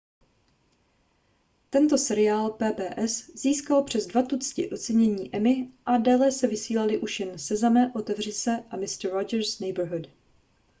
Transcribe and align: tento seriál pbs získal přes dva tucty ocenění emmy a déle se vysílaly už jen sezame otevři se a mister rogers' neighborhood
tento 1.69 1.97
seriál 1.97 2.51
pbs 2.51 3.29
získal 3.35 3.83
přes 3.83 4.07
dva 4.07 4.21
tucty 4.23 4.69
ocenění 4.69 5.35
emmy 5.35 5.69
a 5.85 5.97
déle 5.97 6.31
se 6.31 6.47
vysílaly 6.47 6.97
už 6.97 7.19
jen 7.19 7.39
sezame 7.39 7.91
otevři 7.95 8.31
se 8.31 8.63
a 8.71 8.77
mister 8.77 9.11
rogers' 9.11 9.59
neighborhood 9.61 10.07